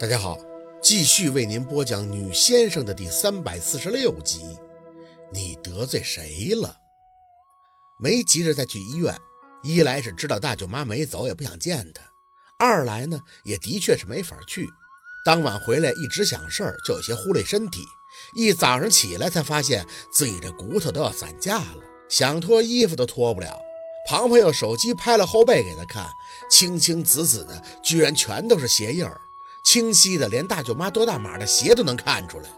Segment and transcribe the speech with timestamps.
[0.00, 0.38] 大家好，
[0.80, 4.56] 继续为您播讲《女先生》的第三百四十六集。
[5.32, 6.76] 你得罪谁了？
[7.98, 9.12] 没急着再去医院，
[9.64, 12.00] 一来是知道大舅妈没走，也不想见她；
[12.60, 14.68] 二来呢，也的确是没法去。
[15.24, 17.82] 当晚回来一直想事儿，就有些忽略身体。
[18.36, 23.60] 一早上起来才发现自己这骨头都要散架了，想脱衣服都脱不了。
[24.08, 26.08] 庞庞用手机拍了后背给他看，
[26.48, 29.20] 青青紫紫的，居然全都是鞋印儿。
[29.68, 32.48] 清晰的，连大舅妈多大码的鞋都能看出来。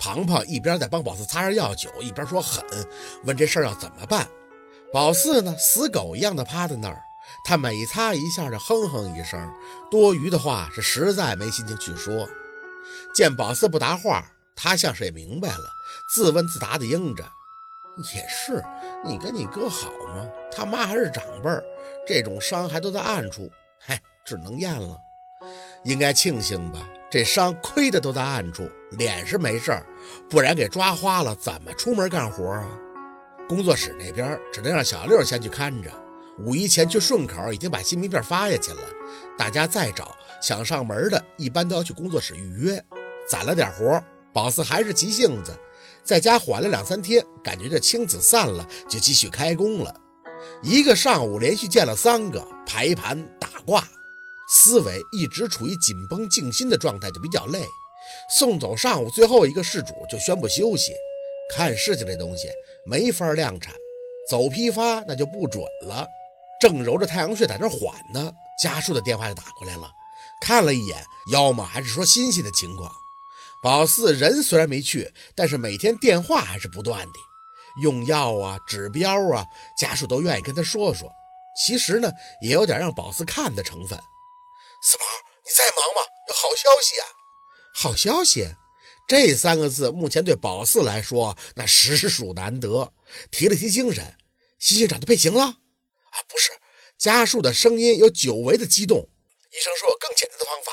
[0.00, 2.60] 庞庞一边在帮宝四擦着药酒，一边说狠，
[3.22, 4.26] 问这事儿要怎么办。
[4.92, 7.00] 宝四呢，死狗一样的趴在那儿，
[7.44, 9.48] 他每擦一下就哼哼一声，
[9.92, 12.28] 多余的话是实在没心情去说。
[13.14, 15.70] 见宝四不答话，他像是也明白了，
[16.12, 17.22] 自问自答的应着
[18.12, 18.60] ：“也是，
[19.04, 20.26] 你跟你哥好吗？
[20.50, 21.62] 他妈还是长辈儿，
[22.08, 24.96] 这种伤还都在暗处，嗨，只能咽了。”
[25.84, 29.86] 应该庆幸吧，这伤亏的都在暗处，脸是没事儿，
[30.28, 32.68] 不然给抓花了，怎么出门干活啊？
[33.48, 35.90] 工作室那边只能让小六先去看着。
[36.38, 38.80] 五一前去顺口已经把新名片发下去了，
[39.38, 42.84] 大家再找想上门的，一般都要去工作室预约。
[43.28, 44.02] 攒了点活，
[44.32, 45.56] 宝四还是急性子，
[46.04, 49.94] 在家缓了两三天，感觉这青紫散了，就继续开工了。
[50.62, 53.82] 一个上午连续见了三个，排盘打卦。
[54.48, 57.66] 思维一直处于紧绷静心的状态，就比较累。
[58.30, 60.92] 送走上午最后一个事主，就宣布休息。
[61.54, 62.48] 看事情这东西
[62.84, 63.74] 没法量产，
[64.28, 66.06] 走批发那就不准了。
[66.60, 69.90] 正揉着太阳穴在那缓呢，家属的电话就打过来了。
[70.40, 72.90] 看了一眼，要么还是说欣欣的情况。
[73.62, 77.12] 宝四人虽然没去，但是每天电话还是不断的。
[77.82, 81.10] 用药啊，指标啊，家属都愿意跟他说说。
[81.56, 83.98] 其实呢，也有点让宝四看的成分。
[84.88, 85.04] 四宝，
[85.44, 86.00] 你在忙吗？
[86.28, 87.06] 有好消息啊！
[87.74, 88.54] 好消息，
[89.08, 92.92] 这三个字目前对宝四来说那实属难得。
[93.32, 94.16] 提了提精神，
[94.60, 96.22] 新县长得配型了啊？
[96.28, 96.52] 不是，
[96.96, 99.10] 家树的声音有久违的激动。
[99.50, 100.72] 医生说有更简单的方法。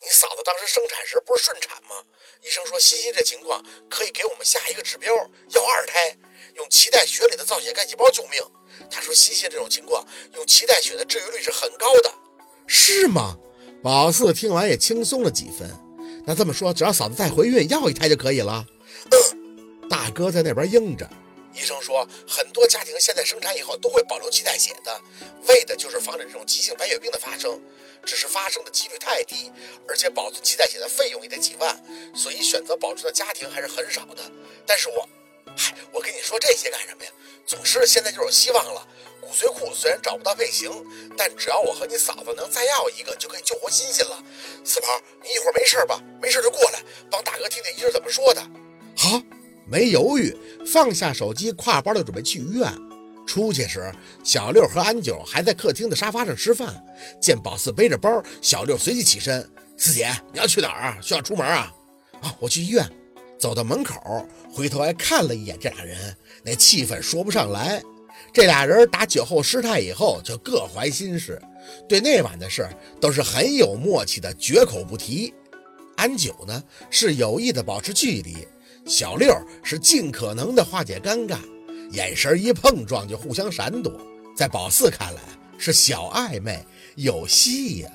[0.00, 2.02] 你嫂子当时生产时不是顺产吗？
[2.42, 5.14] 医生说欣欣这情况可以给我们下一个指标，
[5.50, 6.16] 要二胎，
[6.54, 8.42] 用脐带血里的造血干细胞救命。
[8.90, 12.14] 他说欣欣这种情况用脐带血的治愈率是很高的，
[12.66, 13.36] 是吗？
[13.82, 15.70] 宝四听完也轻松了几分。
[16.26, 18.64] 那这么说，只要嫂子再怀孕，要一胎就可以了。
[19.10, 21.08] 嗯，大哥在那边应着。
[21.54, 25.00] 医生说，很多家庭现在生产以后都会保留脐带血的，
[25.48, 27.60] 为的就是防止这种急性白血病的发生。
[28.04, 29.50] 只是发生的几率太低，
[29.86, 31.78] 而且保存脐带血的费用也得几万，
[32.14, 34.22] 所以选择保存的家庭还是很少的。
[34.66, 35.06] 但是我，
[35.56, 37.10] 嗨，我跟你说这些干什么呀？
[37.46, 38.86] 总之现在就有希望了。
[39.30, 40.68] 骨髓库虽然找不到配型，
[41.16, 44.20] 但只要我和你嫂子能再要一个，就可以救活欣欣了。
[44.64, 44.88] 四宝，
[45.22, 46.02] 你一会儿没事吧？
[46.20, 48.42] 没事就过来帮大哥听听医生怎么说的。
[48.96, 49.22] 好，
[49.68, 50.36] 没犹豫，
[50.66, 52.68] 放下手机，挎包就准备去医院。
[53.24, 56.84] 出去时，小六和安九还在客厅的沙发上吃饭。
[57.22, 59.48] 见宝四背着包，小六随即起身
[59.78, 60.98] ：“四姐，你要去哪儿啊？
[61.00, 61.72] 需要出门啊
[62.20, 62.84] ？”“啊，我去医院。”
[63.38, 67.80] 走到门口，回头还看了一眼这俩人，那气氛说不上来。
[68.32, 71.40] 这俩人打酒后失态以后就各怀心事，
[71.88, 72.68] 对那晚的事
[73.00, 75.32] 都是很有默契的，绝口不提。
[75.96, 78.46] 安九呢是有意的保持距离，
[78.86, 81.38] 小六是尽可能的化解尴尬，
[81.90, 83.92] 眼神一碰撞就互相闪躲。
[84.36, 85.20] 在宝四看来
[85.58, 86.64] 是小暧昧，
[86.94, 87.90] 有戏呀。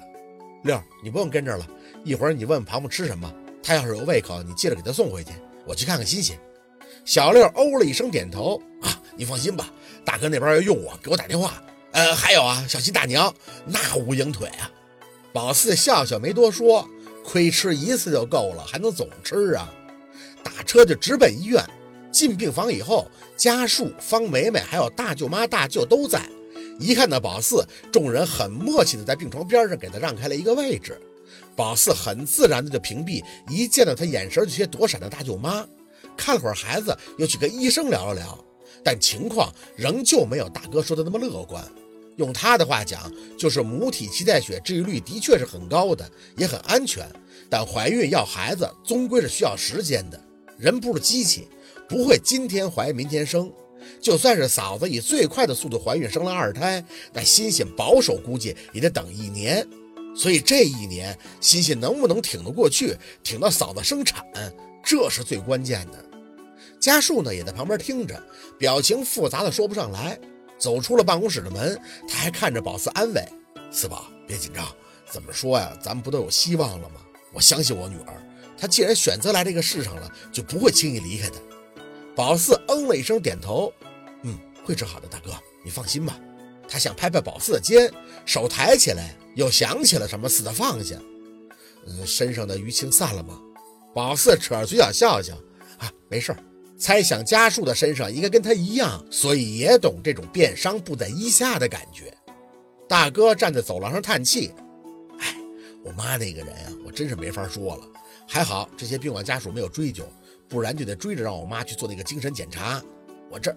[0.64, 1.68] 六，你不用跟着了，
[2.04, 5.32] 一会儿你问问庞庞吃什么，他要是有胃口，你记得给他送回去。
[5.66, 6.38] 我去看看新鲜。
[7.06, 9.72] 小六哦了一声，点头啊，你放心吧。
[10.04, 11.62] 大哥那边要用我，给我打电话。
[11.92, 13.34] 呃，还有啊，小心大娘，
[13.66, 14.70] 那无影腿啊。
[15.32, 16.88] 宝四笑笑没多说，
[17.24, 19.74] 亏吃一次就够了，还能总吃啊？
[20.44, 21.64] 打车就直奔医院。
[22.12, 26.22] 进病房以后，家树、方梅梅还有大舅妈、大舅都在。
[26.80, 31.02] 一看到宝四，众人很默契的在病床边上给他让开了一个位置。
[31.56, 35.66] 宝四很自然的就屏蔽一见到他眼神就些躲闪的大舅妈，
[36.16, 38.45] 看了会儿孩子，又去跟医生聊了聊。
[38.84, 41.64] 但情况仍旧没有大哥说的那么乐观。
[42.18, 47.06] 用他的话讲，就是母体脐带血治愈率的确是很高的，也很安全。
[47.50, 50.20] 但怀孕要孩子，终归是需要时间的。
[50.58, 51.48] 人不是机器，
[51.90, 53.52] 不会今天怀明天生。
[54.02, 56.84] 就算是嫂子以最快的速度怀孕生了二胎，
[57.14, 59.68] 那欣欣保守估计也得等一年。
[60.16, 64.24] 所以这一年，欣欣能不能挺得过去，挺到嫂子生产，
[64.82, 66.06] 这是最关键的。
[66.86, 68.22] 家树呢也在旁边听着，
[68.60, 70.20] 表情复杂的说不上来。
[70.60, 71.76] 走出了办公室的门，
[72.08, 73.28] 他还看着宝四安慰
[73.72, 74.64] ：“四宝别紧张，
[75.10, 75.76] 怎么说呀？
[75.82, 77.02] 咱们不都有希望了吗？
[77.34, 78.14] 我相信我女儿，
[78.56, 81.36] 她既然选择来这个世上了，就不会轻易离开的。
[82.16, 83.74] 宝四嗯了一声，点头，
[84.22, 85.32] 嗯，会治好的，大哥，
[85.64, 86.20] 你放心吧。
[86.70, 87.92] 他想拍拍宝四的肩，
[88.28, 90.96] 手抬起来，又想起了什么似的放下。
[91.88, 93.42] 嗯，身上的淤青散了吗？
[93.94, 95.34] 宝四扯着嘴角笑笑，
[95.80, 96.38] 啊，没事儿。
[96.78, 102.14] 猜想家树的身上应该跟他一样，所以也懂这种变伤不在衣下的感觉。
[102.88, 104.52] 大哥站在走廊上叹气，
[105.20, 105.36] 哎，
[105.84, 107.84] 我妈那个人啊，我真是没法说了。
[108.28, 110.08] 还好这些病患家属没有追究，
[110.48, 112.82] 不然就得追着让我妈去做那个精神检查。
[113.32, 113.52] 我这，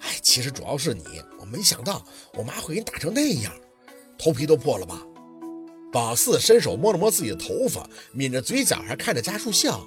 [0.00, 2.04] 哎，其实主要是你，我没想到
[2.34, 3.52] 我妈会给你打成那样，
[4.18, 5.00] 头皮都破了吧？
[5.92, 9.86] 宝四伸手摸了摸自己的头发，抿着嘴角，还看着家树笑。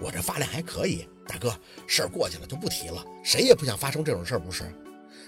[0.00, 1.56] 我这发量还可以，大哥，
[1.86, 3.04] 事儿过去了就不提了。
[3.22, 4.64] 谁也不想发生这种事儿，不是？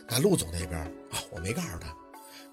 [0.08, 1.94] 那陆总那边啊，我没告诉他，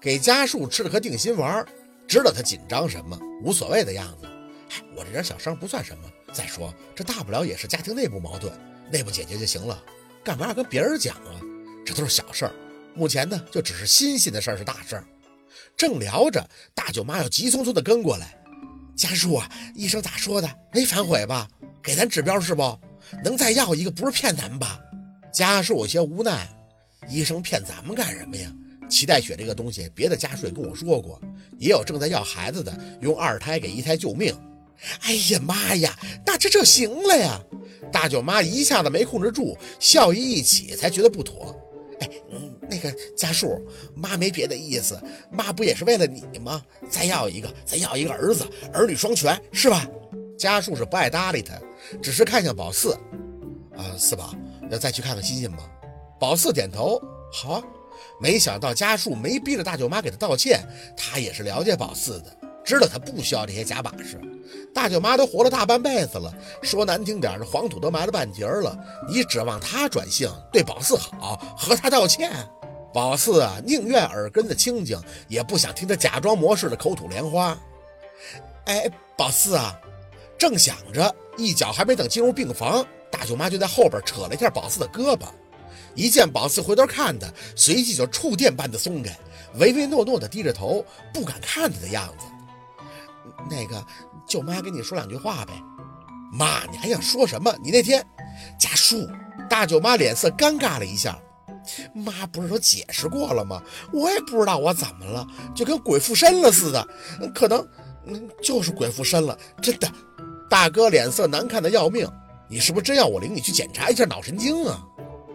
[0.00, 1.66] 给家树吃了颗定心丸，
[2.06, 4.26] 知道他紧张什么，无所谓的样子。
[4.70, 6.08] 哎，我这点小伤不算什么。
[6.32, 8.52] 再说这大不了也是家庭内部矛盾，
[8.88, 9.82] 内部解决就行了，
[10.22, 11.40] 干嘛要跟别人讲啊？
[11.84, 12.52] 这都是小事儿。
[12.94, 15.04] 目前呢，就只是欣欣的事儿是大事儿。
[15.76, 18.36] 正聊着，大舅妈又急匆匆地跟过来。
[18.96, 20.48] 家树啊，医生咋说的？
[20.72, 21.48] 没反悔吧？
[21.82, 22.78] 给咱指标是不？
[23.24, 24.78] 能再要一个，不是骗咱们吧？
[25.32, 26.48] 家树有些无奈，
[27.08, 28.52] 医生骗咱们干什么呀？
[28.88, 31.20] 脐带血这个东西，别的家属也跟我说过，
[31.58, 34.36] 也有正在要孩子的，用二胎给一胎救命。
[35.02, 35.96] 哎呀妈呀，
[36.26, 37.40] 那这就行了呀！
[37.92, 41.54] 大舅妈一下子没控制住，笑意一起，才觉得不妥。
[42.00, 43.60] 哎，嗯，那个家树，
[43.94, 44.98] 妈没别的意思，
[45.30, 46.62] 妈不也是为了你吗？
[46.88, 49.86] 再要一个，再要一个儿子，儿女双全，是吧？
[50.40, 51.52] 家树是不爱搭理他，
[52.00, 52.94] 只是看向宝四，
[53.76, 54.34] 啊，四宝，
[54.70, 55.58] 要再去看看欣欣吗？
[56.18, 56.98] 宝四点头，
[57.30, 57.62] 好啊。
[58.18, 60.66] 没想到家树没逼着大舅妈给他道歉，
[60.96, 62.34] 他也是了解宝四的，
[62.64, 64.18] 知道他不需要这些假把式。
[64.74, 66.32] 大舅妈都活了大半辈子了，
[66.62, 68.74] 说难听点，这黄土都埋了半截了。
[69.10, 72.32] 你指望他转性，对宝四好，和他道歉？
[72.94, 74.98] 宝四啊，宁愿耳根子清净，
[75.28, 77.58] 也不想听他假装模式的口吐莲花。
[78.64, 79.78] 哎，宝四啊，
[80.40, 85.26] 正想着，一脚还没等进入病房，大舅妈就在后边扯了一下宝四的胳膊。
[85.94, 89.14] 一见宝四回头看他，随即就触电般的松开，
[89.56, 90.82] 唯唯诺诺的低着头，
[91.12, 92.24] 不敢看他的样子。
[93.50, 93.84] 那个。
[94.26, 95.52] 舅妈跟你说两句话呗，
[96.32, 97.52] 妈，你还想说什么？
[97.64, 98.06] 你那天
[98.60, 99.08] 家树
[99.48, 101.18] 大舅妈脸色尴尬了一下，
[101.92, 103.60] 妈不是都解释过了吗？
[103.92, 106.86] 我也不知道我怎么了，就跟鬼附身了似的，
[107.34, 107.66] 可能
[108.40, 109.90] 就是鬼附身了，真的。
[110.50, 112.04] 大哥脸色难看的要命，
[112.48, 114.84] 你是不是真要我领你去检查一下脑神经啊？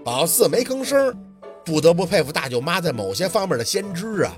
[0.03, 1.17] 宝四没吭声，
[1.63, 4.35] 不得不佩服大舅妈在某些方面的先知啊。